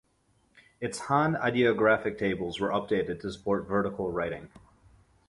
Its 0.79 0.97
Han 1.01 1.35
Ideographic 1.35 2.17
tables 2.17 2.59
were 2.59 2.69
updated 2.69 3.21
to 3.21 3.31
support 3.31 3.67
vertical 3.67 4.11
writing. 4.11 4.49